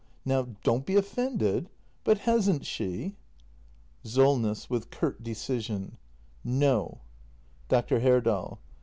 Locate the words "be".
0.83-0.95